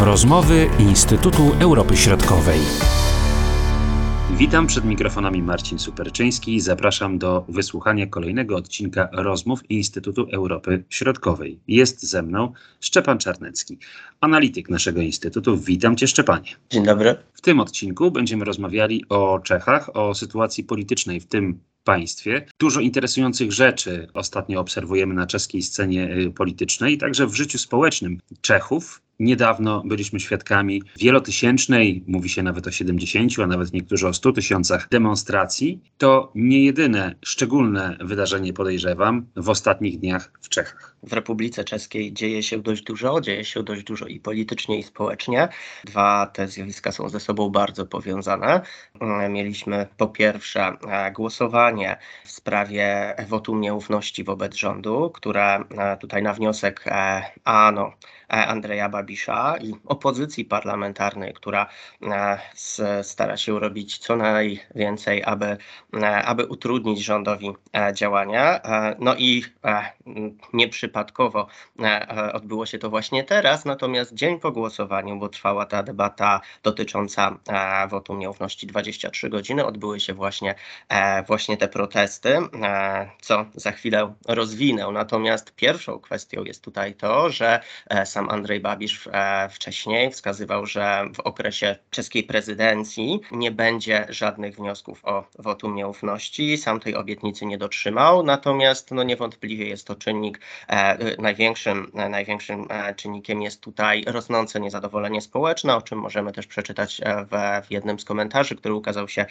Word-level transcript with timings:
Rozmowy 0.00 0.70
Instytutu 0.78 1.52
Europy 1.60 1.96
Środkowej. 1.96 2.60
Witam 4.36 4.66
przed 4.66 4.84
mikrofonami 4.84 5.42
Marcin 5.42 5.78
Superczyński 5.78 6.54
i 6.54 6.60
zapraszam 6.60 7.18
do 7.18 7.44
wysłuchania 7.48 8.06
kolejnego 8.06 8.56
odcinka 8.56 9.08
rozmów 9.12 9.70
Instytutu 9.70 10.26
Europy 10.32 10.84
Środkowej. 10.88 11.60
Jest 11.68 12.02
ze 12.02 12.22
mną 12.22 12.52
Szczepan 12.80 13.18
Czarnecki, 13.18 13.78
analityk 14.20 14.70
naszego 14.70 15.00
instytutu. 15.00 15.56
Witam 15.56 15.96
Cię, 15.96 16.06
Szczepanie. 16.06 16.50
Dzień 16.70 16.84
dobry. 16.84 17.16
W 17.34 17.40
tym 17.40 17.60
odcinku 17.60 18.10
będziemy 18.10 18.44
rozmawiali 18.44 19.04
o 19.08 19.40
Czechach, 19.44 19.96
o 19.96 20.14
sytuacji 20.14 20.64
politycznej 20.64 21.20
w 21.20 21.26
tym 21.26 21.60
państwie. 21.84 22.46
Dużo 22.58 22.80
interesujących 22.80 23.52
rzeczy 23.52 24.08
ostatnio 24.14 24.60
obserwujemy 24.60 25.14
na 25.14 25.26
czeskiej 25.26 25.62
scenie 25.62 26.16
y, 26.16 26.30
politycznej, 26.30 26.98
także 26.98 27.26
w 27.26 27.34
życiu 27.34 27.58
społecznym 27.58 28.18
Czechów. 28.40 29.02
Niedawno 29.18 29.82
byliśmy 29.84 30.20
świadkami 30.20 30.82
wielotysięcznej, 30.98 32.04
mówi 32.06 32.28
się 32.28 32.42
nawet 32.42 32.66
o 32.66 32.70
70, 32.70 33.32
a 33.42 33.46
nawet 33.46 33.72
niektórzy 33.72 34.08
o 34.08 34.14
100 34.14 34.32
tysiącach 34.32 34.88
demonstracji. 34.88 35.80
To 35.98 36.32
nie 36.34 36.64
jedyne 36.64 37.14
szczególne 37.24 37.96
wydarzenie, 38.00 38.52
podejrzewam, 38.52 39.26
w 39.36 39.48
ostatnich 39.48 39.98
dniach 39.98 40.32
w 40.40 40.48
Czechach. 40.48 40.96
W 41.02 41.12
Republice 41.12 41.64
Czeskiej 41.64 42.12
dzieje 42.12 42.42
się 42.42 42.58
dość 42.58 42.82
dużo, 42.82 43.20
dzieje 43.20 43.44
się 43.44 43.62
dość 43.62 43.82
dużo 43.82 44.06
i 44.06 44.20
politycznie, 44.20 44.78
i 44.78 44.82
społecznie. 44.82 45.48
Dwa 45.84 46.26
te 46.26 46.48
zjawiska 46.48 46.92
są 46.92 47.08
ze 47.08 47.20
sobą 47.20 47.50
bardzo 47.50 47.86
powiązane. 47.86 48.60
Mieliśmy 49.30 49.86
po 49.96 50.08
pierwsze 50.08 50.72
e, 50.88 51.12
głosowanie 51.12 51.96
w 52.24 52.30
sprawie 52.30 53.16
wotum 53.28 53.60
nieufności 53.60 54.24
wobec 54.24 54.54
rządu, 54.54 55.10
które 55.14 55.64
e, 55.78 55.96
tutaj 55.96 56.22
na 56.22 56.34
wniosek 56.34 56.84
e, 56.86 57.22
ANO 57.44 57.92
Andrzeja 58.28 58.88
Babisza 58.88 59.56
i 59.60 59.74
opozycji 59.86 60.44
parlamentarnej, 60.44 61.34
która 61.34 61.66
stara 63.02 63.36
się 63.36 63.60
robić 63.60 63.98
co 63.98 64.16
najwięcej, 64.16 65.24
aby, 65.24 65.56
aby 66.24 66.46
utrudnić 66.46 67.04
rządowi 67.04 67.50
działania. 67.92 68.60
No 68.98 69.14
i 69.16 69.44
nieprzypadkowo 70.52 70.87
przypadkowo 70.88 71.46
e, 71.80 71.84
e, 71.84 72.32
odbyło 72.32 72.66
się 72.66 72.78
to 72.78 72.90
właśnie 72.90 73.24
teraz, 73.24 73.64
natomiast 73.64 74.14
dzień 74.14 74.40
po 74.40 74.52
głosowaniu, 74.52 75.18
bo 75.18 75.28
trwała 75.28 75.66
ta 75.66 75.82
debata 75.82 76.40
dotycząca 76.62 77.38
e, 77.48 77.88
wotum 77.88 78.18
nieufności 78.18 78.66
23 78.66 79.28
godziny, 79.28 79.66
odbyły 79.66 80.00
się 80.00 80.14
właśnie, 80.14 80.54
właśnie 81.26 81.56
te 81.56 81.68
protesty, 81.68 82.38
co 83.20 83.44
za 83.54 83.72
chwilę 83.72 84.14
rozwinę. 84.28 84.90
Natomiast 84.92 85.54
pierwszą 85.56 85.98
kwestią 85.98 86.44
jest 86.44 86.64
tutaj 86.64 86.94
to, 86.94 87.30
że 87.30 87.60
sam 88.04 88.30
Andrzej 88.30 88.60
Babisz 88.60 89.08
wcześniej 89.50 90.10
wskazywał, 90.10 90.66
że 90.66 91.04
w 91.14 91.20
okresie 91.20 91.76
czeskiej 91.90 92.22
prezydencji 92.22 93.20
nie 93.30 93.50
będzie 93.50 94.06
żadnych 94.08 94.56
wniosków 94.56 95.04
o 95.04 95.24
wotum 95.38 95.74
nieufności. 95.74 96.56
Sam 96.58 96.80
tej 96.80 96.94
obietnicy 96.94 97.46
nie 97.46 97.58
dotrzymał, 97.58 98.22
natomiast 98.22 98.90
no 98.90 99.02
niewątpliwie 99.02 99.68
jest 99.68 99.86
to 99.86 99.94
czynnik 99.94 100.40
największym, 101.18 101.90
e, 101.94 102.08
największym 102.08 102.66
e, 102.70 102.94
czynnikiem 102.94 103.42
jest 103.42 103.60
tutaj 103.60 104.04
rosnące 104.06 104.60
niezadowolenie 104.60 105.20
społeczne, 105.20 105.76
o 105.76 105.82
czym 105.82 105.98
możemy 105.98 106.32
też 106.32 106.46
przeczytać 106.46 107.00
w, 107.30 107.66
w 107.66 107.70
jednym 107.70 107.98
z 107.98 108.04
komentarzy, 108.04 108.56
który 108.56 108.74
ukazał 108.74 109.08
się 109.08 109.26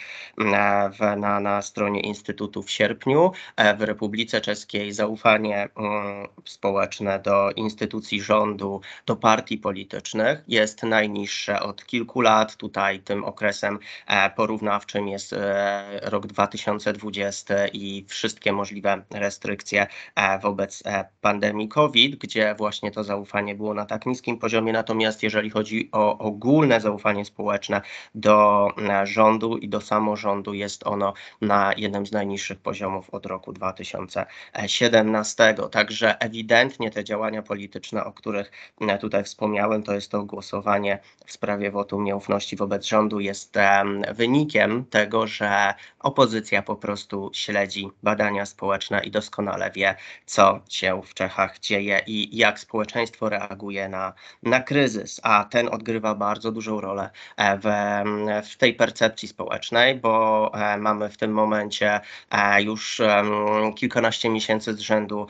w, 0.98 1.16
na, 1.16 1.40
na 1.40 1.62
stronie 1.62 2.00
Instytutu 2.00 2.62
w 2.62 2.70
sierpniu. 2.70 3.32
W 3.78 3.82
Republice 3.82 4.40
Czeskiej 4.40 4.92
zaufanie 4.92 5.68
mm, 5.76 6.28
społeczne 6.44 7.18
do 7.18 7.50
instytucji 7.50 8.22
rządu, 8.22 8.80
do 9.06 9.16
partii 9.16 9.58
politycznych 9.58 10.42
jest 10.48 10.82
najniższe 10.82 11.60
od 11.60 11.86
kilku 11.86 12.20
lat. 12.20 12.56
Tutaj 12.56 13.00
tym 13.00 13.24
okresem 13.24 13.78
porównawczym 14.36 15.08
jest 15.08 15.34
rok 16.02 16.26
2020 16.26 17.54
i 17.72 18.04
wszystkie 18.08 18.52
możliwe 18.52 19.02
restrykcje 19.10 19.86
wobec 20.42 20.82
pandemii 21.20 21.37
COVID, 21.68 22.16
gdzie 22.16 22.54
właśnie 22.58 22.90
to 22.90 23.04
zaufanie 23.04 23.54
było 23.54 23.74
na 23.74 23.86
tak 23.86 24.06
niskim 24.06 24.38
poziomie. 24.38 24.72
Natomiast 24.72 25.22
jeżeli 25.22 25.50
chodzi 25.50 25.88
o 25.92 26.18
ogólne 26.18 26.80
zaufanie 26.80 27.24
społeczne 27.24 27.80
do 28.14 28.68
e, 28.78 29.06
rządu 29.06 29.56
i 29.56 29.68
do 29.68 29.80
samorządu, 29.80 30.54
jest 30.54 30.86
ono 30.86 31.14
na 31.40 31.72
jednym 31.76 32.06
z 32.06 32.12
najniższych 32.12 32.58
poziomów 32.58 33.10
od 33.10 33.26
roku 33.26 33.52
2017. 33.52 35.54
Także 35.70 36.18
ewidentnie 36.18 36.90
te 36.90 37.04
działania 37.04 37.42
polityczne, 37.42 38.04
o 38.04 38.12
których 38.12 38.50
e, 38.80 38.98
tutaj 38.98 39.24
wspomniałem, 39.24 39.82
to 39.82 39.94
jest 39.94 40.10
to 40.10 40.24
głosowanie 40.24 40.98
w 41.26 41.32
sprawie 41.32 41.70
wotum 41.70 42.04
nieufności 42.04 42.56
wobec 42.56 42.86
rządu, 42.86 43.20
jest 43.20 43.54
wynikiem 44.14 44.84
tego, 44.84 45.26
że 45.26 45.74
opozycja 46.00 46.62
po 46.62 46.76
prostu 46.76 47.30
śledzi 47.34 47.88
badania 48.02 48.46
społeczne 48.46 49.04
i 49.04 49.10
doskonale 49.10 49.70
wie, 49.70 49.94
co 50.26 50.60
się 50.68 51.02
w 51.04 51.14
Czechach 51.28 51.58
dzieje 51.58 52.02
i 52.06 52.36
jak 52.36 52.60
społeczeństwo 52.60 53.28
reaguje 53.28 53.88
na, 53.88 54.12
na 54.42 54.60
kryzys, 54.60 55.20
a 55.22 55.44
ten 55.44 55.68
odgrywa 55.68 56.14
bardzo 56.14 56.52
dużą 56.52 56.80
rolę 56.80 57.10
e, 57.36 57.58
w, 57.58 57.66
w 58.50 58.56
tej 58.56 58.74
percepcji 58.74 59.28
społecznej, 59.28 59.94
bo 59.94 60.50
e, 60.54 60.78
mamy 60.78 61.08
w 61.08 61.16
tym 61.16 61.32
momencie 61.32 62.00
e, 62.30 62.62
już 62.62 63.00
kilkanaście 63.76 64.30
miesięcy 64.30 64.74
z 64.74 64.78
rzędu 64.78 65.26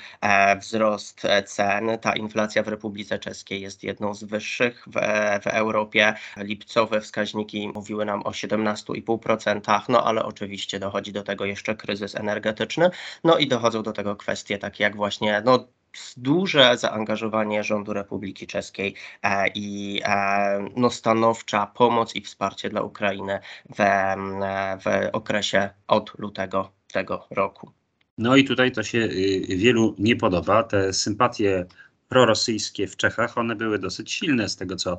wzrost 0.60 1.22
cen. 1.46 1.98
Ta 2.00 2.16
inflacja 2.16 2.62
w 2.62 2.68
Republice 2.68 3.18
Czeskiej 3.18 3.60
jest 3.60 3.82
jedną 3.82 4.14
z 4.14 4.24
wyższych 4.24 4.84
w, 4.86 4.92
w 5.42 5.46
Europie. 5.46 6.14
Lipcowe 6.36 7.00
wskaźniki 7.00 7.68
mówiły 7.68 8.04
nam 8.04 8.22
o 8.22 8.30
17,5%, 8.30 9.82
no 9.88 10.04
ale 10.04 10.24
oczywiście 10.24 10.78
dochodzi 10.78 11.12
do 11.12 11.22
tego 11.22 11.44
jeszcze 11.44 11.76
kryzys 11.76 12.14
energetyczny, 12.14 12.90
no 13.24 13.38
i 13.38 13.46
dochodzą 13.48 13.82
do 13.82 13.92
tego 13.92 14.16
kwestie 14.16 14.58
takie 14.58 14.84
jak 14.84 14.96
właśnie 14.96 15.42
no, 15.44 15.68
duże 16.16 16.76
zaangażowanie 16.76 17.64
rządu 17.64 17.92
Republiki 17.92 18.46
Czeskiej 18.46 18.94
e, 19.22 19.48
i 19.54 20.00
e, 20.04 20.68
no, 20.76 20.90
stanowcza 20.90 21.66
pomoc 21.66 22.14
i 22.14 22.20
wsparcie 22.20 22.70
dla 22.70 22.82
Ukrainy 22.82 23.40
w, 23.76 23.80
e, 23.80 24.16
w 24.78 25.08
okresie 25.12 25.70
od 25.86 26.18
lutego 26.18 26.72
tego 26.92 27.26
roku. 27.30 27.72
No 28.18 28.36
i 28.36 28.44
tutaj 28.44 28.72
to 28.72 28.82
się 28.82 28.98
y, 28.98 29.56
wielu 29.56 29.94
nie 29.98 30.16
podoba. 30.16 30.62
Te 30.62 30.92
sympatie 30.92 31.66
prorosyjskie 32.08 32.86
w 32.86 32.96
Czechach, 32.96 33.38
one 33.38 33.56
były 33.56 33.78
dosyć 33.78 34.12
silne 34.12 34.48
z 34.48 34.56
tego, 34.56 34.76
co 34.76 34.98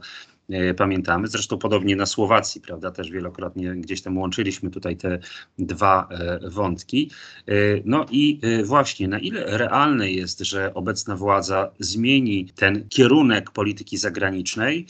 pamiętamy. 0.77 1.27
Zresztą 1.27 1.57
podobnie 1.57 1.95
na 1.95 2.05
Słowacji, 2.05 2.61
prawda, 2.61 2.91
też 2.91 3.11
wielokrotnie 3.11 3.75
gdzieś 3.75 4.01
tam 4.01 4.17
łączyliśmy 4.17 4.69
tutaj 4.69 4.97
te 4.97 5.19
dwa 5.59 6.07
e, 6.11 6.49
wątki. 6.49 7.11
E, 7.47 7.53
no 7.85 8.05
i 8.11 8.41
właśnie, 8.63 9.07
na 9.07 9.19
ile 9.19 9.57
realne 9.57 10.11
jest, 10.11 10.39
że 10.39 10.73
obecna 10.73 11.15
władza 11.15 11.71
zmieni 11.79 12.45
ten 12.55 12.89
kierunek 12.89 13.51
polityki 13.51 13.97
zagranicznej 13.97 14.85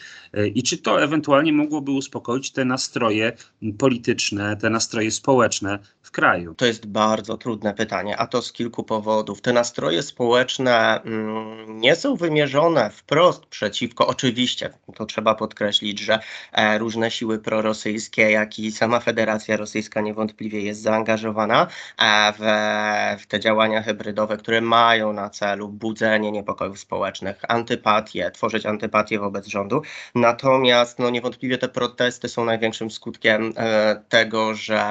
i 0.55 0.63
czy 0.63 0.77
to 0.77 1.03
ewentualnie 1.03 1.53
mogłoby 1.53 1.91
uspokoić 1.91 2.51
te 2.51 2.65
nastroje 2.65 3.33
polityczne, 3.77 4.57
te 4.57 4.69
nastroje 4.69 5.11
społeczne 5.11 5.79
w 6.01 6.11
kraju? 6.11 6.55
To 6.55 6.65
jest 6.65 6.85
bardzo 6.85 7.37
trudne 7.37 7.73
pytanie, 7.73 8.17
a 8.17 8.27
to 8.27 8.41
z 8.41 8.53
kilku 8.53 8.83
powodów. 8.83 9.41
Te 9.41 9.53
nastroje 9.53 10.03
społeczne 10.03 11.01
mm, 11.01 11.79
nie 11.79 11.95
są 11.95 12.15
wymierzone 12.15 12.89
wprost 12.89 13.45
przeciwko, 13.45 14.07
oczywiście, 14.07 14.69
to 14.95 15.05
trzeba 15.05 15.35
podkreślić, 15.35 15.48
podkreślić, 15.49 15.99
że 15.99 16.19
e, 16.51 16.77
różne 16.77 17.11
siły 17.11 17.39
prorosyjskie, 17.39 18.31
jak 18.31 18.59
i 18.59 18.71
sama 18.71 18.99
Federacja 18.99 19.57
Rosyjska 19.57 20.01
niewątpliwie 20.01 20.61
jest 20.61 20.81
zaangażowana 20.81 21.67
e, 21.97 22.33
w, 22.37 22.41
w 23.21 23.27
te 23.27 23.39
działania 23.39 23.81
hybrydowe, 23.81 24.37
które 24.37 24.61
mają 24.61 25.13
na 25.13 25.29
celu 25.29 25.67
budzenie 25.69 26.31
niepokojów 26.31 26.79
społecznych, 26.79 27.37
antypatię, 27.47 28.31
tworzyć 28.31 28.65
antypatię 28.65 29.19
wobec 29.19 29.47
rządu. 29.47 29.81
Natomiast 30.15 30.99
no, 30.99 31.09
niewątpliwie 31.09 31.57
te 31.57 31.69
protesty 31.69 32.29
są 32.29 32.45
największym 32.45 32.91
skutkiem 32.91 33.53
e, 33.57 34.01
tego, 34.09 34.53
że 34.55 34.83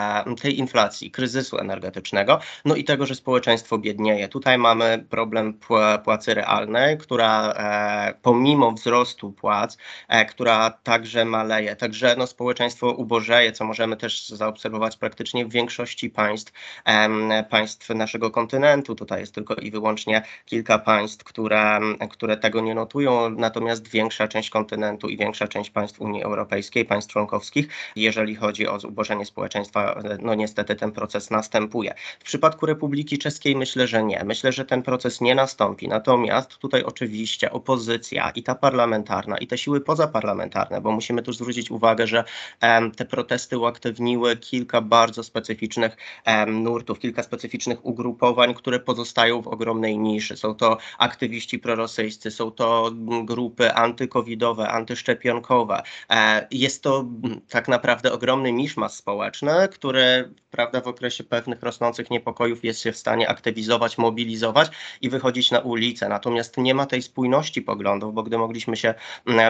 tej 0.43 0.58
inflacji, 0.58 1.11
kryzysu 1.11 1.58
energetycznego, 1.58 2.40
no 2.64 2.75
i 2.75 2.84
tego, 2.84 3.06
że 3.06 3.14
społeczeństwo 3.14 3.78
biednieje. 3.78 4.28
Tutaj 4.28 4.58
mamy 4.58 5.04
problem 5.11 5.58
płacy 6.04 6.34
realnej, 6.34 6.99
która 6.99 7.54
pomimo 8.22 8.72
wzrostu 8.72 9.32
płac, 9.32 9.78
która 10.28 10.47
która 10.48 10.70
także 10.70 11.24
maleje. 11.24 11.76
Także 11.76 12.14
no, 12.18 12.26
społeczeństwo 12.26 12.92
ubożeje, 12.92 13.52
co 13.52 13.64
możemy 13.64 13.96
też 13.96 14.28
zaobserwować 14.28 14.96
praktycznie 14.96 15.46
w 15.46 15.50
większości 15.50 16.10
państw, 16.10 16.52
em, 16.84 17.30
państw 17.50 17.88
naszego 17.88 18.30
kontynentu. 18.30 18.94
Tutaj 18.94 19.20
jest 19.20 19.34
tylko 19.34 19.54
i 19.54 19.70
wyłącznie 19.70 20.22
kilka 20.44 20.78
państw, 20.78 21.24
które, 21.24 21.80
które 22.10 22.36
tego 22.36 22.60
nie 22.60 22.74
notują, 22.74 23.30
natomiast 23.30 23.88
większa 23.88 24.28
część 24.28 24.50
kontynentu 24.50 25.08
i 25.08 25.16
większa 25.16 25.48
część 25.48 25.70
państw 25.70 26.00
Unii 26.00 26.22
Europejskiej, 26.22 26.84
państw 26.84 27.12
członkowskich, 27.12 27.68
jeżeli 27.96 28.34
chodzi 28.34 28.68
o 28.68 28.80
zubożenie 28.80 29.24
społeczeństwa, 29.24 30.00
no 30.18 30.34
niestety 30.34 30.76
ten 30.76 30.92
proces 30.92 31.30
następuje. 31.30 31.94
W 32.20 32.24
przypadku 32.24 32.66
Republiki 32.66 33.18
Czeskiej 33.18 33.56
myślę, 33.56 33.86
że 33.86 34.02
nie. 34.02 34.24
Myślę, 34.24 34.52
że 34.52 34.64
ten 34.64 34.82
proces 34.82 35.20
nie 35.20 35.34
nastąpi. 35.34 35.88
Natomiast 35.88 36.58
tutaj 36.58 36.82
oczywiście 36.82 37.52
opozycja 37.52 38.30
i 38.30 38.42
ta 38.42 38.54
parlamentarna, 38.54 39.38
i 39.38 39.46
te 39.46 39.58
siły 39.58 39.80
pozaparlamentarne, 39.80 40.27
parlamentarne, 40.28 40.80
bo 40.80 40.92
musimy 40.92 41.22
tu 41.22 41.32
zwrócić 41.32 41.70
uwagę, 41.70 42.06
że 42.06 42.25
te 42.96 43.04
protesty 43.04 43.58
uaktywniły 43.58 44.36
kilka 44.36 44.80
bardzo 44.80 45.22
specyficznych 45.22 45.96
nurtów, 46.46 46.98
kilka 46.98 47.22
specyficznych 47.22 47.86
ugrupowań, 47.86 48.54
które 48.54 48.80
pozostają 48.80 49.42
w 49.42 49.48
ogromnej 49.48 49.98
niszy. 49.98 50.36
Są 50.36 50.54
to 50.54 50.78
aktywiści 50.98 51.58
prorosyjscy, 51.58 52.30
są 52.30 52.50
to 52.50 52.90
grupy 53.25 53.75
antykowidowe, 53.75 54.69
antyszczepionkowe. 54.69 55.82
E, 56.10 56.46
jest 56.50 56.82
to 56.82 57.04
tak 57.48 57.69
naprawdę 57.69 58.12
ogromny 58.12 58.52
miszmasz 58.52 58.92
społeczny, 58.92 59.69
który 59.72 60.34
prawda, 60.50 60.80
w 60.80 60.86
okresie 60.86 61.25
pewnych 61.25 61.62
rosnących 61.62 62.10
niepokojów 62.10 62.64
jest 62.64 62.80
się 62.82 62.92
w 62.92 62.96
stanie 62.96 63.28
aktywizować, 63.28 63.98
mobilizować 63.98 64.70
i 65.00 65.10
wychodzić 65.10 65.50
na 65.50 65.60
ulicę. 65.60 66.08
Natomiast 66.08 66.56
nie 66.56 66.75
ma 66.75 66.86
tej 66.86 67.02
spójności 67.02 67.62
poglądów, 67.62 68.14
bo 68.14 68.22
gdy 68.22 68.38
mogliśmy 68.38 68.76
się 68.76 68.94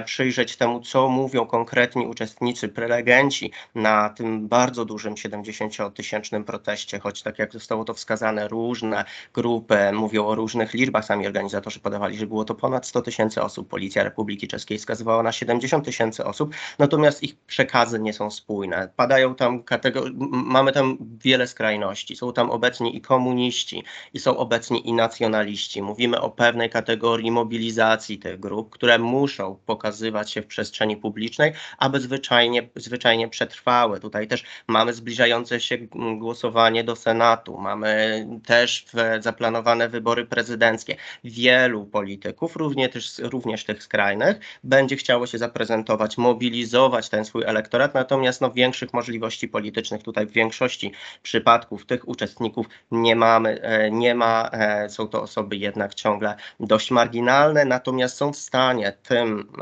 przyjrzeć 0.04 0.56
temu, 0.56 0.67
co 0.84 1.08
mówią 1.08 1.46
konkretni 1.46 2.06
uczestnicy, 2.06 2.68
prelegenci 2.68 3.52
na 3.74 4.08
tym 4.08 4.48
bardzo 4.48 4.84
dużym 4.84 5.14
70-tysięcznym 5.14 6.44
proteście, 6.44 6.98
choć 6.98 7.22
tak 7.22 7.38
jak 7.38 7.52
zostało 7.52 7.84
to 7.84 7.94
wskazane, 7.94 8.48
różne 8.48 9.04
grupy 9.34 9.92
mówią 9.92 10.26
o 10.26 10.34
różnych 10.34 10.74
liczbach, 10.74 11.04
sami 11.04 11.26
organizatorzy 11.26 11.80
podawali, 11.80 12.16
że 12.16 12.26
było 12.26 12.44
to 12.44 12.54
ponad 12.54 12.86
100 12.86 13.02
tysięcy 13.02 13.42
osób. 13.42 13.68
Policja 13.68 14.02
Republiki 14.04 14.48
Czeskiej 14.48 14.78
wskazywała 14.78 15.22
na 15.22 15.32
70 15.32 15.84
tysięcy 15.84 16.24
osób, 16.24 16.54
natomiast 16.78 17.22
ich 17.22 17.36
przekazy 17.36 18.00
nie 18.00 18.12
są 18.12 18.30
spójne. 18.30 18.88
Padają 18.96 19.34
tam 19.34 19.62
kategorie, 19.62 20.12
mamy 20.30 20.72
tam 20.72 20.98
wiele 21.24 21.46
skrajności. 21.46 22.16
Są 22.16 22.32
tam 22.32 22.50
obecni 22.50 22.96
i 22.96 23.00
komuniści, 23.00 23.84
i 24.14 24.18
są 24.18 24.36
obecni 24.36 24.88
i 24.88 24.92
nacjonaliści. 24.92 25.82
Mówimy 25.82 26.20
o 26.20 26.30
pewnej 26.30 26.70
kategorii 26.70 27.30
mobilizacji 27.30 28.18
tych 28.18 28.40
grup, 28.40 28.70
które 28.70 28.98
muszą 28.98 29.58
pokazywać 29.66 30.30
się 30.30 30.42
w 30.42 30.46
przestrzeni 30.58 30.96
publicznej, 30.96 31.52
aby 31.78 32.00
zwyczajnie, 32.00 32.68
zwyczajnie 32.76 33.28
przetrwały. 33.28 34.00
Tutaj 34.00 34.28
też 34.28 34.44
mamy 34.66 34.92
zbliżające 34.92 35.60
się 35.60 35.78
głosowanie 36.18 36.84
do 36.84 36.96
Senatu, 36.96 37.58
mamy 37.58 38.26
też 38.46 38.86
zaplanowane 39.20 39.88
wybory 39.88 40.26
prezydenckie. 40.26 40.96
Wielu 41.24 41.86
polityków, 41.86 42.56
również, 42.56 43.18
również 43.18 43.64
tych 43.64 43.82
skrajnych, 43.82 44.36
będzie 44.64 44.96
chciało 44.96 45.26
się 45.26 45.38
zaprezentować, 45.38 46.18
mobilizować 46.18 47.08
ten 47.08 47.24
swój 47.24 47.44
elektorat, 47.44 47.94
natomiast 47.94 48.40
no, 48.40 48.50
większych 48.50 48.92
możliwości 48.92 49.48
politycznych 49.48 50.02
tutaj 50.02 50.26
w 50.26 50.32
większości 50.32 50.92
przypadków 51.22 51.86
tych 51.86 52.08
uczestników 52.08 52.66
nie 52.90 53.16
mamy, 53.16 53.60
e, 53.62 53.90
nie 53.90 54.14
ma, 54.14 54.50
e, 54.52 54.90
są 54.90 55.08
to 55.08 55.22
osoby 55.22 55.56
jednak 55.56 55.94
ciągle 55.94 56.36
dość 56.60 56.90
marginalne, 56.90 57.64
natomiast 57.64 58.16
są 58.16 58.32
w 58.32 58.36
stanie 58.36 58.92
tym 59.02 59.52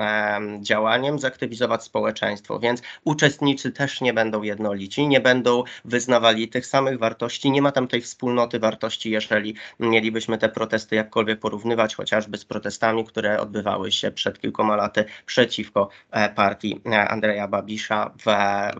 działaniem 0.60 0.85
zaktywizować 1.18 1.82
społeczeństwo, 1.82 2.58
więc 2.58 2.82
uczestnicy 3.04 3.72
też 3.72 4.00
nie 4.00 4.12
będą 4.12 4.42
jednolici, 4.42 5.08
nie 5.08 5.20
będą 5.20 5.62
wyznawali 5.84 6.48
tych 6.48 6.66
samych 6.66 6.98
wartości, 6.98 7.50
nie 7.50 7.62
ma 7.62 7.72
tam 7.72 7.88
tej 7.88 8.00
wspólnoty 8.00 8.58
wartości, 8.58 9.10
jeżeli 9.10 9.54
mielibyśmy 9.80 10.38
te 10.38 10.48
protesty 10.48 10.96
jakkolwiek 10.96 11.40
porównywać 11.40 11.94
chociażby 11.94 12.38
z 12.38 12.44
protestami, 12.44 13.04
które 13.04 13.40
odbywały 13.40 13.92
się 13.92 14.10
przed 14.10 14.40
kilkoma 14.40 14.76
laty 14.76 15.04
przeciwko 15.26 15.88
e, 16.10 16.28
partii 16.28 16.80
Andrzeja 17.08 17.48
Babisza 17.48 18.10
w, 18.26 18.30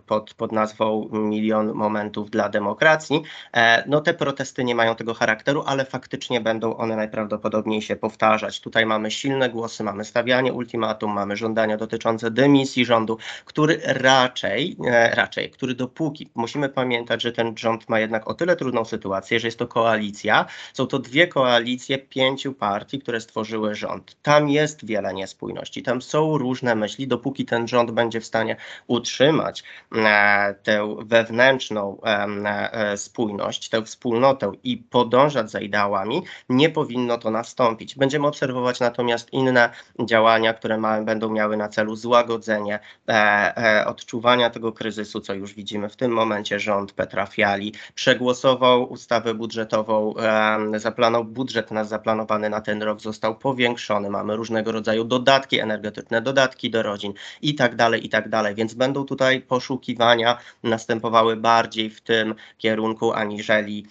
pod, 0.07 0.35
pod 0.35 0.53
nazwą 0.53 1.09
Milion 1.13 1.73
Momentów 1.73 2.31
dla 2.31 2.49
Demokracji. 2.49 3.23
E, 3.53 3.85
no 3.87 4.01
te 4.01 4.15
protesty 4.15 4.65
nie 4.65 4.75
mają 4.75 4.95
tego 4.95 5.15
charakteru, 5.15 5.63
ale 5.67 5.85
faktycznie 5.85 6.41
będą 6.41 6.77
one 6.77 6.97
najprawdopodobniej 6.97 7.83
się 7.83 7.97
powtarzać. 7.97 8.61
Tutaj 8.61 8.87
mamy 8.87 9.11
silne 9.11 9.51
głosy, 9.51 9.85
mamy 9.85 10.05
stawianie 10.05 10.53
ultimatum, 10.53 11.13
mamy 11.13 11.37
żądania 11.37 11.77
dotyczące 11.77 11.96
dymisji 12.31 12.85
rządu, 12.85 13.19
który 13.45 13.81
raczej, 13.85 14.77
e, 14.87 15.15
raczej, 15.15 15.51
który 15.51 15.75
dopóki, 15.75 16.29
musimy 16.35 16.69
pamiętać, 16.69 17.23
że 17.23 17.33
ten 17.33 17.57
rząd 17.59 17.89
ma 17.89 18.01
jednak 18.01 18.29
o 18.29 18.35
tyle 18.35 18.57
trudną 18.57 18.85
sytuację, 18.85 19.41
że 19.41 19.49
jest 19.49 19.59
to 19.59 19.67
koalicja, 19.67 20.47
są 20.73 20.87
to 20.87 20.99
dwie 20.99 21.29
koalicje 21.29 21.99
pięciu 21.99 22.53
partii, 22.53 22.99
które 22.99 23.21
stworzyły 23.21 23.75
rząd. 23.75 24.17
Tam 24.23 24.49
jest 24.49 24.87
wiele 24.87 25.15
niespójności, 25.15 25.83
tam 25.83 26.03
są 26.03 26.39
różne 26.39 26.75
myśli, 26.75 27.09
dopóki 27.09 27.45
ten 27.45 27.69
rząd 27.69 27.91
będzie 27.91 28.21
w 28.21 28.27
stanie 28.27 28.57
utrzymać 28.87 29.65
e, 29.95 30.55
tę 30.63 30.97
wewnętrzną 30.99 32.01
e, 32.03 32.97
spójność, 32.97 33.69
tę 33.69 33.83
wspólnotę 33.83 34.53
i 34.65 34.77
podążać 34.77 35.51
za 35.51 35.61
ideałami, 35.61 36.23
nie 36.49 36.71
powinno 36.71 37.19
to 37.19 37.31
nastąpić. 37.31 37.95
Będziemy 37.95 38.27
obserwować 38.27 38.81
natomiast 38.81 39.33
inne 39.33 39.71
działania, 40.05 40.55
które 40.55 40.79
ma, 40.79 41.03
będą 41.03 41.31
miały 41.31 41.57
na 41.57 41.69
celu 41.69 41.86
złagodzenie 41.95 42.79
e, 43.09 43.13
e, 43.57 43.87
odczuwania 43.87 44.51
tego 44.51 44.73
kryzysu, 44.73 45.21
co 45.21 45.35
już 45.35 45.55
widzimy 45.55 45.89
w 45.89 45.97
tym 45.97 46.13
momencie. 46.13 46.61
Rząd 46.61 46.93
Petra 46.93 47.27
Fiali 47.27 47.75
przegłosował 47.95 48.93
ustawę 48.93 49.35
budżetową, 49.35 50.15
e, 50.17 50.79
zaplanował 50.79 51.25
budżet 51.25 51.71
nas 51.71 51.89
zaplanowany 51.89 52.51
na 52.51 52.61
ten 52.61 52.83
rok 52.83 53.01
został 53.01 53.39
powiększony. 53.39 54.11
Mamy 54.11 54.37
różnego 54.37 54.73
rodzaju 54.73 55.05
dodatki 55.05 55.61
energetyczne, 55.61 56.23
dodatki 56.23 56.71
do 56.71 56.83
rodzin 56.83 57.13
i 57.43 57.55
tak 57.55 57.77
dalej, 57.77 58.07
i 58.07 58.09
tak 58.09 58.29
dalej. 58.29 58.55
Więc 58.55 58.75
będą 58.75 59.05
tutaj 59.05 59.41
poszukiwania 59.41 60.39
następowały 60.63 61.37
bardziej 61.37 61.91
w 61.91 62.01
tym 62.01 62.35
kierunku, 62.59 63.13
aniżeli 63.13 63.87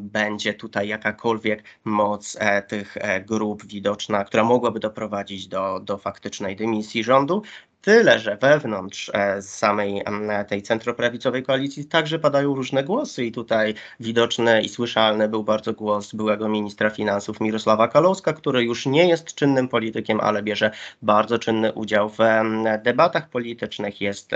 będzie 0.00 0.54
tutaj 0.54 0.88
jakakolwiek 0.88 1.64
moc 1.84 2.38
tych 2.68 2.96
grup 3.26 3.66
widoczna, 3.66 4.24
która 4.24 4.44
mogłaby 4.44 4.80
doprowadzić 4.80 5.48
do, 5.48 5.80
do 5.80 5.98
faktycznej 5.98 6.56
dymisji 6.56 6.85
rządu. 7.04 7.42
Tyle, 7.86 8.18
że 8.18 8.36
wewnątrz 8.36 9.10
e, 9.14 9.42
samej 9.42 10.02
tej 10.48 10.62
centroprawicowej 10.62 11.42
koalicji 11.42 11.84
także 11.84 12.18
padają 12.18 12.54
różne 12.54 12.84
głosy 12.84 13.24
i 13.24 13.32
tutaj 13.32 13.74
widoczny 14.00 14.62
i 14.62 14.68
słyszalny 14.68 15.28
był 15.28 15.44
bardzo 15.44 15.72
głos 15.72 16.14
byłego 16.14 16.48
ministra 16.48 16.90
finansów 16.90 17.40
Mirosława 17.40 17.88
Kalowska, 17.88 18.32
który 18.32 18.64
już 18.64 18.86
nie 18.86 19.08
jest 19.08 19.34
czynnym 19.34 19.68
politykiem, 19.68 20.20
ale 20.20 20.42
bierze 20.42 20.70
bardzo 21.02 21.38
czynny 21.38 21.72
udział 21.72 22.08
w 22.08 22.18
debatach 22.82 23.28
politycznych, 23.28 24.00
jest 24.00 24.30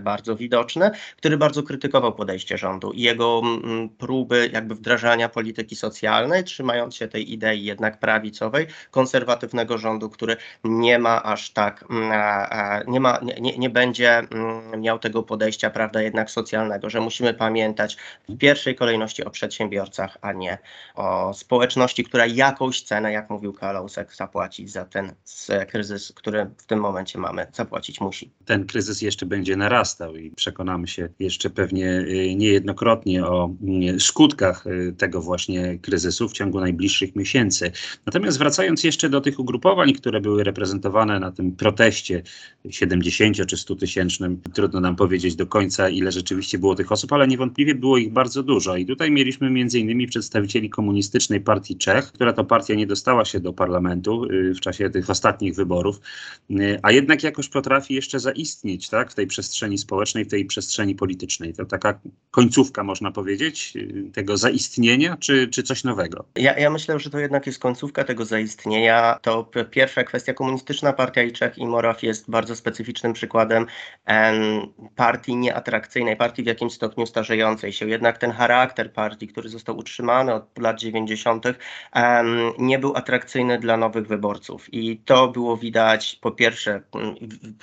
bardzo 0.00 0.36
widoczny, 0.36 0.90
który 1.16 1.36
bardzo 1.36 1.62
krytykował 1.62 2.12
podejście 2.12 2.58
rządu 2.58 2.92
i 2.92 3.00
jego 3.00 3.42
próby 3.98 4.50
jakby 4.52 4.74
wdrażania 4.74 5.28
polityki 5.28 5.76
socjalnej, 5.76 6.44
trzymając 6.44 6.94
się 6.96 7.08
tej 7.08 7.32
idei 7.32 7.64
jednak 7.64 7.98
prawicowej, 7.98 8.66
konserwatywnego 8.90 9.78
rządu, 9.78 10.10
który 10.10 10.36
nie 10.64 10.98
ma 10.98 11.22
aż 11.22 11.50
tak 11.50 11.84
nie, 12.82 13.00
ma, 13.00 13.20
nie, 13.40 13.58
nie 13.58 13.70
będzie 13.70 14.18
mm, 14.18 14.80
miał 14.80 14.98
tego 14.98 15.22
podejścia, 15.22 15.70
prawda, 15.70 16.02
jednak 16.02 16.30
socjalnego, 16.30 16.90
że 16.90 17.00
musimy 17.00 17.34
pamiętać 17.34 17.96
w 18.28 18.38
pierwszej 18.38 18.74
kolejności 18.74 19.24
o 19.24 19.30
przedsiębiorcach, 19.30 20.18
a 20.20 20.32
nie 20.32 20.58
o 20.94 21.34
społeczności, 21.34 22.04
która 22.04 22.26
jakąś 22.26 22.82
cenę, 22.82 23.12
jak 23.12 23.30
mówił 23.30 23.52
Kalausek, 23.52 24.14
zapłacić 24.14 24.72
za 24.72 24.84
ten 24.84 25.12
kryzys, 25.68 26.12
który 26.12 26.50
w 26.58 26.66
tym 26.66 26.80
momencie 26.80 27.18
mamy, 27.18 27.46
zapłacić 27.52 28.00
musi. 28.00 28.30
Ten 28.44 28.66
kryzys 28.66 29.02
jeszcze 29.02 29.26
będzie 29.26 29.56
narastał 29.56 30.16
i 30.16 30.30
przekonamy 30.30 30.88
się 30.88 31.08
jeszcze 31.18 31.50
pewnie 31.50 31.86
y, 31.86 32.34
niejednokrotnie 32.34 33.26
o 33.26 33.50
mm, 33.62 34.00
skutkach 34.00 34.66
y, 34.66 34.94
tego 34.98 35.20
właśnie 35.20 35.78
kryzysu 35.78 36.28
w 36.28 36.32
ciągu 36.32 36.60
najbliższych 36.60 37.16
miesięcy. 37.16 37.72
Natomiast 38.06 38.38
wracając 38.38 38.84
jeszcze 38.84 39.08
do 39.10 39.20
tych 39.20 39.38
ugrupowań, 39.38 39.92
które 39.92 40.20
były 40.20 40.44
reprezentowane 40.44 41.20
na 41.20 41.32
tym 41.32 41.56
proteście 41.56 42.22
70 42.70 43.46
czy 43.46 43.56
100 43.56 43.76
tysięcznym. 43.76 44.40
Trudno 44.54 44.80
nam 44.80 44.96
powiedzieć 44.96 45.36
do 45.36 45.46
końca, 45.46 45.88
ile 45.88 46.12
rzeczywiście 46.12 46.58
było 46.58 46.74
tych 46.74 46.92
osób, 46.92 47.12
ale 47.12 47.28
niewątpliwie 47.28 47.74
było 47.74 47.98
ich 47.98 48.12
bardzo 48.12 48.42
dużo. 48.42 48.76
I 48.76 48.86
tutaj 48.86 49.10
mieliśmy 49.10 49.50
innymi 49.74 50.06
przedstawicieli 50.06 50.70
komunistycznej 50.70 51.40
partii 51.40 51.76
Czech, 51.76 52.12
która 52.12 52.32
to 52.32 52.44
partia 52.44 52.74
nie 52.74 52.86
dostała 52.86 53.24
się 53.24 53.40
do 53.40 53.52
parlamentu 53.52 54.24
y, 54.24 54.54
w 54.54 54.60
czasie 54.60 54.90
tych 54.90 55.10
ostatnich 55.10 55.54
wyborów, 55.54 56.00
y, 56.50 56.78
a 56.82 56.92
jednak 56.92 57.22
jakoś 57.22 57.48
potrafi 57.48 57.94
jeszcze 57.94 58.20
zaistnieć 58.20 58.88
tak, 58.88 59.10
w 59.10 59.14
tej 59.14 59.26
przestrzeni 59.26 59.78
społecznej, 59.78 60.24
w 60.24 60.28
tej 60.28 60.44
przestrzeni 60.44 60.94
politycznej. 60.94 61.54
To 61.54 61.64
taka 61.64 62.00
końcówka, 62.30 62.84
można 62.84 63.12
powiedzieć, 63.12 63.72
y, 63.76 64.10
tego 64.12 64.36
zaistnienia, 64.36 65.16
czy, 65.16 65.48
czy 65.48 65.62
coś 65.62 65.84
nowego? 65.84 66.24
Ja, 66.36 66.58
ja 66.58 66.70
myślę, 66.70 66.98
że 66.98 67.10
to 67.10 67.18
jednak 67.18 67.46
jest 67.46 67.58
końcówka 67.58 68.04
tego 68.04 68.24
zaistnienia. 68.24 69.18
To 69.22 69.50
pierwsza 69.70 70.04
kwestia, 70.04 70.34
komunistyczna 70.34 70.92
partia 70.92 71.22
i 71.22 71.32
Czech 71.32 71.58
i 71.58 71.66
Moraw 71.66 72.02
jest 72.02 72.30
bardzo 72.30 72.53
bardzo 72.54 72.60
specyficznym 72.60 73.12
przykładem 73.12 73.66
em, 74.06 74.36
partii 74.96 75.36
nieatrakcyjnej, 75.36 76.16
partii 76.16 76.42
w 76.42 76.46
jakimś 76.46 76.72
stopniu 76.72 77.06
starzejącej 77.06 77.72
się. 77.72 77.88
Jednak 77.88 78.18
ten 78.18 78.30
charakter 78.30 78.92
partii, 78.92 79.28
który 79.28 79.48
został 79.48 79.76
utrzymany 79.76 80.34
od 80.34 80.58
lat 80.58 80.78
90., 80.78 81.46
em, 81.92 82.52
nie 82.58 82.78
był 82.78 82.96
atrakcyjny 82.96 83.58
dla 83.58 83.76
nowych 83.76 84.06
wyborców. 84.06 84.74
I 84.74 84.98
to 85.04 85.28
było 85.28 85.56
widać, 85.56 86.18
po 86.20 86.30
pierwsze, 86.30 86.82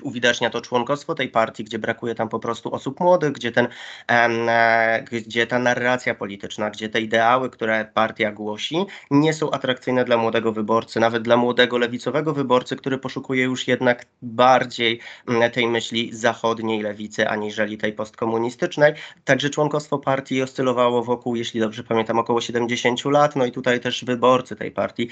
uwidacznia 0.01 0.49
to 0.49 0.61
członkostwo 0.61 1.15
tej 1.15 1.29
partii, 1.29 1.63
gdzie 1.63 1.79
brakuje 1.79 2.15
tam 2.15 2.29
po 2.29 2.39
prostu 2.39 2.73
osób 2.73 2.99
młodych, 2.99 3.31
gdzie, 3.31 3.51
ten, 3.51 3.67
e, 4.07 5.03
gdzie 5.11 5.47
ta 5.47 5.59
narracja 5.59 6.15
polityczna, 6.15 6.69
gdzie 6.69 6.89
te 6.89 7.01
ideały, 7.01 7.49
które 7.49 7.85
partia 7.93 8.31
głosi, 8.31 8.85
nie 9.11 9.33
są 9.33 9.51
atrakcyjne 9.51 10.05
dla 10.05 10.17
młodego 10.17 10.51
wyborcy, 10.51 10.99
nawet 10.99 11.23
dla 11.23 11.37
młodego 11.37 11.77
lewicowego 11.77 12.33
wyborcy, 12.33 12.75
który 12.75 12.97
poszukuje 12.97 13.43
już 13.43 13.67
jednak 13.67 14.05
bardziej 14.21 14.80
mm, 15.27 15.51
tej 15.51 15.67
myśli 15.67 16.09
zachodniej 16.13 16.81
lewicy, 16.81 17.27
aniżeli 17.27 17.77
tej 17.77 17.93
postkomunistycznej. 17.93 18.93
Także 19.25 19.49
członkostwo 19.49 19.99
partii 19.99 20.41
oscylowało 20.41 21.03
wokół, 21.03 21.35
jeśli 21.35 21.59
dobrze 21.59 21.83
pamiętam, 21.83 22.19
około 22.19 22.41
70 22.41 23.05
lat. 23.05 23.35
No 23.35 23.45
i 23.45 23.51
tutaj 23.51 23.79
też 23.79 24.05
wyborcy 24.05 24.55
tej 24.55 24.71
partii 24.71 25.07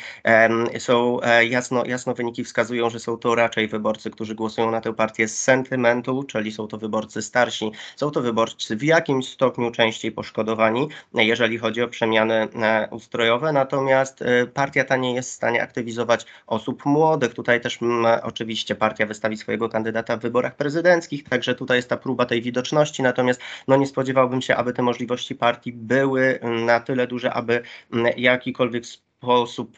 są 0.79 1.21
e, 1.21 1.45
jasno, 1.45 1.85
jasno 1.85 2.13
wyniki 2.13 2.43
wskazują, 2.43 2.89
że 2.89 2.99
są 2.99 3.17
to 3.17 3.35
raczej 3.35 3.67
wyborcy, 3.67 4.09
którzy 4.09 4.35
głosują 4.35 4.71
na 4.71 4.81
tę 4.81 4.93
partię 4.93 5.27
z 5.27 5.41
sentymentu, 5.41 6.23
czyli 6.23 6.51
są 6.51 6.67
to 6.67 6.77
wyborcy 6.77 7.21
starsi, 7.21 7.71
są 7.95 8.11
to 8.11 8.21
wyborcy 8.21 8.75
w 8.75 8.83
jakimś 8.83 9.27
stopniu 9.27 9.71
częściej 9.71 10.11
poszkodowani, 10.11 10.87
jeżeli 11.13 11.57
chodzi 11.57 11.81
o 11.81 11.87
przemiany 11.87 12.33
e, 12.33 12.87
ustrojowe. 12.91 13.51
Natomiast 13.51 14.21
e, 14.21 14.47
partia 14.47 14.83
ta 14.83 14.97
nie 14.97 15.13
jest 15.13 15.29
w 15.29 15.33
stanie 15.33 15.63
aktywizować 15.63 16.25
osób 16.47 16.85
młodych. 16.85 17.33
Tutaj 17.33 17.61
też 17.61 17.81
mm, 17.81 18.19
oczywiście 18.23 18.75
partia 18.75 19.05
wystawi 19.05 19.37
swojego 19.37 19.58
kandydata 19.67 20.17
w 20.17 20.19
wyborach 20.19 20.55
prezydenckich, 20.55 21.23
także 21.23 21.55
tutaj 21.55 21.77
jest 21.77 21.89
ta 21.89 21.97
próba 21.97 22.25
tej 22.25 22.41
widoczności. 22.41 23.03
Natomiast 23.03 23.41
no 23.67 23.77
nie 23.77 23.87
spodziewałbym 23.87 24.41
się, 24.41 24.55
aby 24.55 24.73
te 24.73 24.81
możliwości 24.81 25.35
partii 25.35 25.73
były 25.73 26.39
mm, 26.41 26.65
na 26.65 26.79
tyle 26.79 27.07
duże, 27.07 27.33
aby 27.33 27.61
mm, 27.93 28.13
jakikolwiek 28.17 28.85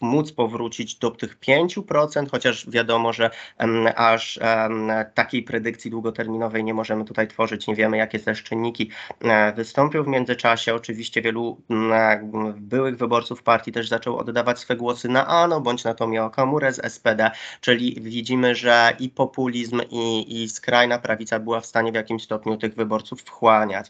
móc 0.01 0.31
powrócić 0.31 0.95
do 0.95 1.11
tych 1.11 1.39
5%, 1.39 2.31
chociaż 2.31 2.69
wiadomo, 2.69 3.13
że 3.13 3.29
em, 3.57 3.87
aż 3.95 4.39
em, 4.41 4.91
takiej 5.13 5.43
predykcji 5.43 5.91
długoterminowej 5.91 6.63
nie 6.63 6.73
możemy 6.73 7.05
tutaj 7.05 7.27
tworzyć. 7.27 7.67
Nie 7.67 7.75
wiemy, 7.75 7.97
jakie 7.97 8.19
też 8.19 8.43
czynniki 8.43 8.89
e, 9.21 9.53
wystąpią 9.53 10.03
w 10.03 10.07
międzyczasie. 10.07 10.75
Oczywiście 10.75 11.21
wielu 11.21 11.61
mm, 11.69 12.53
byłych 12.57 12.97
wyborców 12.97 13.43
partii 13.43 13.71
też 13.71 13.89
zaczął 13.89 14.17
oddawać 14.17 14.59
swe 14.59 14.75
głosy 14.75 15.09
na 15.09 15.27
ANO 15.27 15.61
bądź 15.61 15.83
na 15.83 15.93
Tomio 15.93 16.25
Okamurę 16.25 16.73
z 16.73 16.93
SPD, 16.93 17.31
czyli 17.61 17.97
widzimy, 18.01 18.55
że 18.55 18.95
i 18.99 19.09
populizm, 19.09 19.81
i, 19.89 20.41
i 20.43 20.49
skrajna 20.49 20.99
prawica 20.99 21.39
była 21.39 21.61
w 21.61 21.65
stanie 21.65 21.91
w 21.91 21.95
jakimś 21.95 22.23
stopniu 22.23 22.57
tych 22.57 22.75
wyborców 22.75 23.21
wchłaniać. 23.21 23.89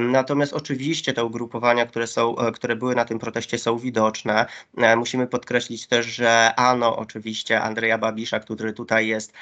Natomiast 0.00 0.52
oczywiście 0.52 1.12
te 1.12 1.24
ugrupowania, 1.24 1.86
które, 1.86 2.06
są, 2.06 2.38
e, 2.38 2.52
które 2.52 2.76
były 2.76 2.94
na 2.94 3.04
tym 3.04 3.18
proteście, 3.18 3.58
są 3.58 3.78
widoczne. 3.78 4.46
E, 4.76 4.96
Musimy 4.96 5.26
podkreślić 5.26 5.86
też, 5.86 6.06
że 6.06 6.54
ANO, 6.56 6.96
oczywiście 6.96 7.60
Andrzeja 7.60 7.98
Babisza, 7.98 8.40
który 8.40 8.72
tutaj 8.72 9.06
jest, 9.06 9.32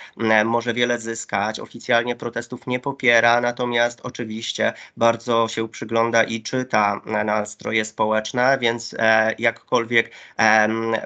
może 0.45 0.75
wiele 0.75 0.99
zyskać. 0.99 1.61
Oficjalnie 1.61 2.17
protestów 2.17 2.67
nie 2.67 2.81
popiera, 2.81 3.41
natomiast 3.41 4.01
oczywiście 4.03 4.73
bardzo 4.97 5.49
się 5.49 5.69
przygląda 5.69 6.25
i 6.25 6.43
czyta 6.43 7.01
e, 7.07 7.25
nastroje 7.25 7.85
społeczne, 7.85 8.59
więc 8.61 8.95
e, 8.99 9.35
jakkolwiek 9.39 10.11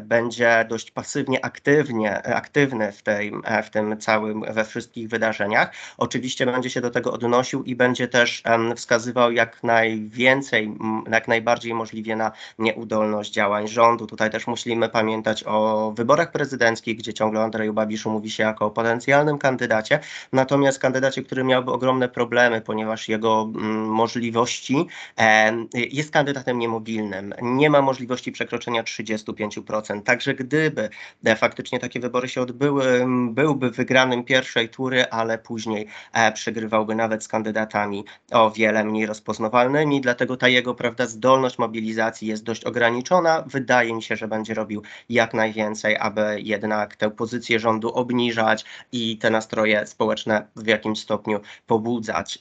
będzie 0.02 0.66
dość 0.68 0.90
pasywnie, 0.90 1.44
aktywnie, 1.44 2.22
aktywny 2.22 2.92
w, 2.92 3.02
tej, 3.02 3.32
e, 3.44 3.62
w 3.62 3.70
tym 3.70 3.98
całym, 3.98 4.44
we 4.52 4.64
wszystkich 4.64 5.08
wydarzeniach. 5.08 5.72
Oczywiście 5.98 6.46
będzie 6.46 6.70
się 6.70 6.80
do 6.80 6.90
tego 6.90 7.12
odnosił 7.12 7.64
i 7.64 7.76
będzie 7.76 8.08
też 8.08 8.42
wskazywał 8.76 9.32
jak 9.32 9.62
najwięcej, 9.62 10.74
jak 11.10 11.28
najbardziej 11.28 11.74
możliwie 11.74 12.16
na 12.16 12.32
nieudolność 12.58 13.32
działań 13.32 13.68
rządu. 13.68 14.06
Tutaj 14.18 14.30
też 14.30 14.46
musimy 14.46 14.88
pamiętać 14.88 15.44
o 15.46 15.92
wyborach 15.96 16.32
prezydenckich, 16.32 16.98
gdzie 16.98 17.14
ciągle 17.14 17.40
Andrzeju 17.40 17.72
Babiszu 17.72 18.10
mówi 18.10 18.30
się 18.30 18.42
jako 18.42 18.66
o 18.66 18.70
potencjalnym 18.70 19.38
kandydacie, 19.38 20.00
natomiast 20.32 20.78
kandydacie, 20.78 21.22
który 21.22 21.44
miałby 21.44 21.72
ogromne 21.72 22.08
problemy, 22.08 22.60
ponieważ 22.60 23.08
jego 23.08 23.50
mm, 23.54 23.86
możliwości 23.86 24.86
em, 25.16 25.68
jest 25.74 26.10
kandydatem 26.10 26.58
niemobilnym, 26.58 27.34
nie 27.42 27.70
ma 27.70 27.82
możliwości 27.82 28.32
przekroczenia 28.32 28.82
35%. 28.82 30.02
Także 30.02 30.34
gdyby 30.34 30.88
e, 31.24 31.36
faktycznie 31.36 31.78
takie 31.78 32.00
wybory 32.00 32.28
się 32.28 32.40
odbyły, 32.40 33.06
byłby 33.30 33.70
wygranym 33.70 34.24
pierwszej 34.24 34.68
tury, 34.68 35.06
ale 35.10 35.38
później 35.38 35.86
e, 36.12 36.32
przegrywałby 36.32 36.94
nawet 36.94 37.24
z 37.24 37.28
kandydatami 37.28 38.04
o 38.32 38.50
wiele 38.50 38.84
mniej 38.84 39.06
rozpoznawalnymi, 39.06 40.00
dlatego 40.00 40.36
ta 40.36 40.48
jego 40.48 40.74
prawda, 40.74 41.06
zdolność 41.06 41.58
mobilizacji 41.58 42.28
jest 42.28 42.44
dość 42.44 42.64
ograniczona. 42.64 43.44
Wydaje 43.46 43.94
mi 43.94 44.02
się, 44.02 44.07
że 44.16 44.28
będzie 44.28 44.54
robił 44.54 44.82
jak 45.08 45.34
najwięcej, 45.34 45.96
aby 45.96 46.40
jednak 46.40 46.96
tę 46.96 47.10
pozycję 47.10 47.60
rządu 47.60 47.92
obniżać 47.92 48.64
i 48.92 49.18
te 49.18 49.30
nastroje 49.30 49.86
społeczne 49.86 50.46
w 50.56 50.66
jakimś 50.66 51.00
stopniu 51.00 51.40
pobudzać. 51.66 52.38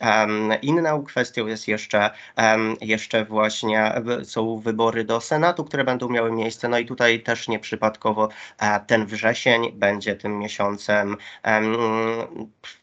Inną 0.61 1.03
kwestią 1.03 1.47
jest 1.47 1.67
jeszcze, 1.67 2.09
jeszcze 2.81 3.25
właśnie 3.25 3.93
są 4.23 4.59
wybory 4.59 5.03
do 5.03 5.21
Senatu, 5.21 5.63
które 5.63 5.83
będą 5.83 6.09
miały 6.09 6.31
miejsce. 6.31 6.69
No 6.69 6.79
i 6.79 6.85
tutaj 6.85 7.23
też 7.23 7.47
nieprzypadkowo 7.47 8.29
e, 8.59 8.79
ten 8.79 9.05
wrzesień 9.05 9.71
będzie 9.73 10.15
tym 10.15 10.39
miesiącem 10.39 11.17
em, 11.43 11.75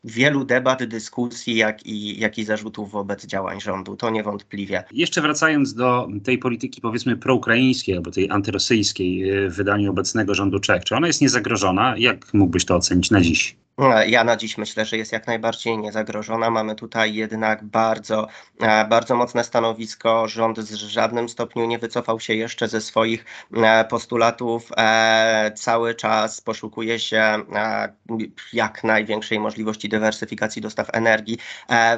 wielu 0.05 0.45
debat, 0.45 0.85
dyskusji, 0.85 1.57
jak 1.57 1.87
i, 1.87 2.21
jak 2.21 2.39
i 2.39 2.45
zarzutów 2.45 2.91
wobec 2.91 3.27
działań 3.27 3.61
rządu. 3.61 3.97
To 3.97 4.11
niewątpliwie. 4.11 4.85
Jeszcze 4.93 5.23
wracając 5.23 5.75
do 5.75 6.09
tej 6.25 6.39
polityki 6.39 6.81
powiedzmy 6.81 7.17
proukraińskiej 7.17 7.97
albo 7.97 8.11
tej 8.11 8.31
antyrosyjskiej 8.31 8.74
e, 8.81 9.49
w 9.49 9.55
wydaniu 9.55 9.91
obecnego 9.91 10.35
rządu 10.35 10.61
Czech, 10.61 10.85
czy 10.85 10.97
ona 10.97 11.07
jest 11.07 11.21
niezagrożona? 11.21 11.95
Jak 11.99 12.35
mógłbyś 12.35 12.65
to 12.65 12.77
ocenić 12.77 13.11
na 13.11 13.21
dziś? 13.21 13.57
E, 13.79 14.09
Ja 14.09 14.25
na 14.25 14.37
dziś 14.37 14.59
myślę, 14.59 14.85
że 14.85 14.97
jest 14.97 15.13
jak 15.13 15.27
najbardziej 15.27 15.79
niezagrożona. 15.79 16.51
Mamy 16.51 16.75
tutaj 16.75 17.15
jednak 17.15 17.65
bardzo, 17.65 18.29
e, 18.61 18.85
bardzo 18.89 19.17
mocne 19.17 19.45
stanowisko. 19.45 20.29
Rząd 20.29 20.61
w 20.61 20.75
żadnym 20.75 21.29
stopniu 21.29 21.67
nie 21.67 21.79
wycofał 21.79 22.21
się 22.21 22.35
jeszcze 22.35 22.69
ze 22.69 22.81
swoich 22.81 23.25
e, 23.57 23.85
postulatów. 23.85 24.71
Cały 25.55 25.95
czas 25.95 26.41
poszukuje 26.41 26.99
się 26.99 27.43
jak 28.53 28.85
największej 28.85 29.41
możliwości 29.41 29.89
dywersyfikacji 29.89 30.63
dostaw 30.63 30.89
energii. 30.93 31.39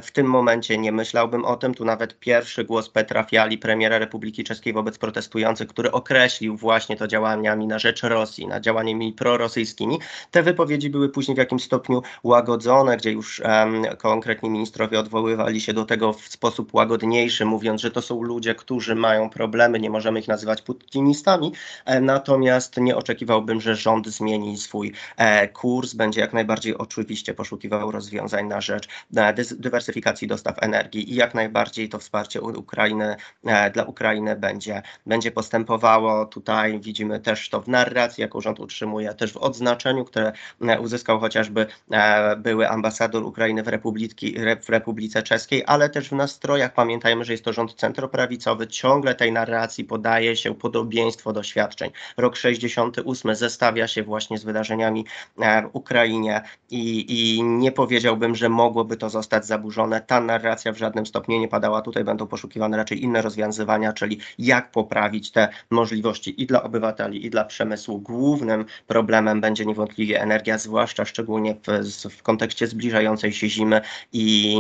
W 0.03 0.11
tym 0.11 0.27
momencie 0.27 0.79
nie 0.79 0.93
myślałbym 0.93 1.45
o 1.45 1.57
tym. 1.57 1.75
Tu 1.75 1.85
nawet 1.85 2.19
pierwszy 2.19 2.65
głos 2.65 2.89
Petra 2.91 3.23
Fiali, 3.25 3.59
premiera 3.59 3.99
Republiki 3.99 4.45
Czeskiej 4.45 4.73
wobec 4.73 4.99
protestujących, 4.99 5.69
który 5.69 5.93
określił 5.93 6.57
właśnie 6.57 6.97
to 6.97 7.07
działaniami 7.09 7.67
na 7.67 7.79
rzecz 7.79 8.03
Rosji, 8.03 8.47
na 8.47 8.61
działaniami 8.61 9.13
prorosyjskimi. 9.13 9.99
Te 10.31 10.43
wypowiedzi 10.43 10.91
były 10.91 11.09
później 11.09 11.35
w 11.35 11.39
jakimś 11.39 11.66
stopniu 11.67 12.03
łagodzone, 12.23 12.97
gdzie 12.97 13.13
już 13.13 13.41
em, 13.45 13.85
konkretni 13.99 14.51
ministrowie 14.51 15.01
odwoływali 15.01 15.61
się 15.61 15.73
do 15.73 15.85
tego 15.85 16.13
w 16.13 16.29
sposób 16.29 16.75
łagodniejszy, 16.75 17.45
mówiąc, 17.45 17.81
że 17.81 17.91
to 17.91 18.03
są 18.03 18.23
ludzie, 18.23 18.55
którzy 18.55 18.95
mają 18.95 19.31
problemy, 19.31 19.81
nie 19.81 19.91
możemy 19.91 20.21
ich 20.21 20.29
nazywać 20.29 20.63
putinistami. 20.63 21.53
E, 21.85 22.01
natomiast 22.01 22.77
nie 22.77 22.97
oczekiwałbym, 22.97 23.61
że 23.61 23.77
rząd 23.77 24.09
zmieni 24.09 24.57
swój 24.59 24.93
e, 25.17 25.49
kurs, 25.49 25.95
będzie 25.95 26.21
jak 26.21 26.33
najbardziej 26.33 26.79
oczywiście 26.79 27.35
poszukiwał 27.35 27.91
rozwiązań 27.91 28.47
na 28.47 28.61
rzecz 28.61 28.89
e, 29.17 29.35
dywersyfikacji 29.59 30.29
dostaw 30.29 30.63
energii 30.63 31.13
i 31.13 31.15
jak 31.15 31.35
najbardziej 31.35 31.89
to 31.89 31.99
wsparcie 31.99 32.41
Ukrainy, 32.41 33.17
e, 33.45 33.71
dla 33.71 33.85
Ukrainy 33.85 34.37
będzie, 34.37 34.83
będzie 35.07 35.31
postępowało. 35.31 36.27
Tutaj 36.27 36.81
widzimy 36.81 37.21
też 37.21 37.49
to 37.49 37.61
w 37.61 37.69
narracji, 37.69 38.23
jaką 38.23 38.41
rząd 38.41 38.61
utrzymuje, 38.61 39.15
też 39.15 39.33
w 39.33 39.37
odznaczeniu, 39.37 40.05
które 40.05 40.33
e, 40.61 40.81
uzyskał 40.81 41.21
chociażby 41.21 41.56
e, 41.91 42.37
były 42.37 42.69
ambasador 42.69 43.23
Ukrainy 43.25 43.63
w, 43.63 43.69
Republiki, 43.69 44.39
Re- 44.39 44.57
w 44.57 44.69
Republice 44.69 45.23
Czeskiej, 45.23 45.63
ale 45.67 45.91
też 45.91 46.09
w 46.09 46.13
nastrojach. 46.13 46.75
Pamiętajmy, 46.75 47.25
że 47.25 47.33
jest 47.33 47.45
to 47.45 47.53
rząd 47.53 47.75
centroprawicowy, 47.75 48.67
ciągle 48.67 49.15
tej 49.15 49.33
narracji 49.33 49.85
podaje 49.85 50.37
się 50.37 50.55
podobieństwo 50.55 51.33
doświadczeń. 51.33 51.91
Rok 52.17 52.37
68 52.37 53.35
zestawia 53.35 53.89
się 53.89 54.03
właśnie 54.03 54.39
z 54.39 54.45
wydarzeniami 54.45 55.05
e, 55.39 55.63
w 55.63 55.71
Ukrainie 55.73 56.43
i, 56.71 57.07
i 57.09 57.43
nie 57.43 57.73
powiedziałbym, 57.73 58.35
że 58.35 58.49
mogłoby 58.49 58.97
to 58.97 59.11
zostać 59.11 59.47
zaburzone. 59.47 60.01
Ta 60.01 60.21
narracja 60.21 60.73
w 60.73 60.77
żadnym 60.77 61.07
stopniu 61.07 61.41
nie 61.41 61.49
padała. 61.49 61.83
Tutaj 61.83 62.05
będą 62.05 62.27
poszukiwane 62.27 62.77
raczej 62.77 63.03
inne 63.03 63.23
rozwiązywania, 63.23 63.93
czyli 63.93 64.21
jak 64.39 64.71
poprawić 64.71 65.31
te 65.31 65.49
możliwości 65.71 66.43
i 66.43 66.47
dla 66.47 66.63
obywateli, 66.63 67.27
i 67.27 67.31
dla 67.31 67.45
przemysłu. 67.45 67.99
Głównym 68.01 68.65
problemem 68.87 69.41
będzie 69.41 69.67
niewątpliwie 69.67 70.21
energia, 70.21 70.59
zwłaszcza 70.59 71.05
szczególnie 71.05 71.46
w, 71.55 72.11
w 72.13 72.23
kontekście 72.23 72.67
zbliżającej 72.67 73.33
się 73.33 73.49
zimy 73.49 73.81
i, 74.13 74.59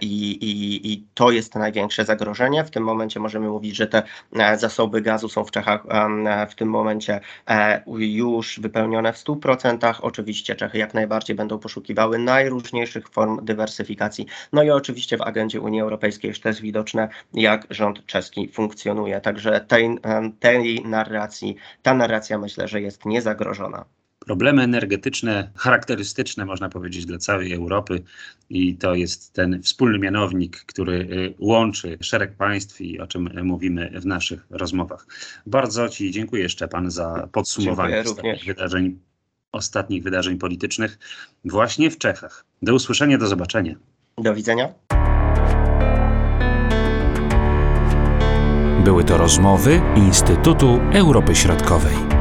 i, 0.00 0.32
i, 0.32 0.92
i 0.92 1.06
to 1.14 1.30
jest 1.30 1.54
największe 1.54 2.04
zagrożenie. 2.04 2.64
W 2.64 2.70
tym 2.70 2.82
momencie 2.84 3.20
możemy 3.20 3.48
mówić, 3.48 3.76
że 3.76 3.86
te 3.86 4.02
zasoby 4.56 5.00
gazu 5.02 5.28
są 5.28 5.44
w 5.44 5.50
Czechach 5.50 5.86
w 6.50 6.54
tym 6.54 6.68
momencie 6.68 7.20
już 7.96 8.60
wypełnione 8.60 9.12
w 9.12 9.16
100%. 9.16 9.94
Oczywiście 10.02 10.54
Czechy 10.54 10.78
jak 10.78 10.94
najbardziej 10.94 11.36
będą 11.36 11.58
poszukiwały 11.58 12.18
najróżniejszych 12.18 13.08
form 13.08 13.44
dywersyfikacji. 13.44 14.26
No 14.52 14.62
i 14.62 14.70
oczywiście 14.70 15.16
w 15.16 15.22
agendzie 15.22 15.60
Unii 15.60 15.80
Europejskiej 15.80 16.28
już 16.28 16.40
też 16.40 16.60
widoczne, 16.60 17.08
jak 17.34 17.66
rząd 17.70 18.06
czeski 18.06 18.48
funkcjonuje. 18.48 19.20
Także 19.20 19.60
tej, 19.60 19.98
tej 20.40 20.84
narracji, 20.84 21.56
ta 21.82 21.94
narracja 21.94 22.38
myślę, 22.38 22.68
że 22.68 22.80
jest 22.80 23.04
niezagrożona 23.04 23.84
problemy 24.24 24.62
energetyczne 24.62 25.50
charakterystyczne, 25.56 26.44
można 26.44 26.68
powiedzieć, 26.68 27.06
dla 27.06 27.18
całej 27.18 27.52
Europy 27.52 28.02
i 28.50 28.76
to 28.76 28.94
jest 28.94 29.32
ten 29.32 29.62
wspólny 29.62 29.98
mianownik, 29.98 30.56
który 30.56 30.92
y, 30.92 31.34
łączy 31.38 31.98
szereg 32.00 32.36
państw 32.36 32.80
i 32.80 33.00
o 33.00 33.06
czym 33.06 33.30
mówimy 33.42 34.00
w 34.00 34.06
naszych 34.06 34.46
rozmowach. 34.50 35.06
Bardzo 35.46 35.88
Ci 35.88 36.10
dziękuję, 36.10 36.48
Szczepan, 36.48 36.90
za 36.90 37.28
podsumowanie 37.32 38.00
ostatnich 38.00 38.44
wydarzeń, 38.44 38.98
ostatnich 39.52 40.02
wydarzeń 40.02 40.38
politycznych 40.38 40.98
właśnie 41.44 41.90
w 41.90 41.98
Czechach. 41.98 42.44
Do 42.62 42.74
usłyszenia, 42.74 43.18
do 43.18 43.26
zobaczenia. 43.26 43.74
Do 44.18 44.34
widzenia. 44.34 44.74
Były 48.84 49.04
to 49.04 49.16
rozmowy 49.18 49.80
Instytutu 49.96 50.80
Europy 50.92 51.34
Środkowej. 51.34 52.11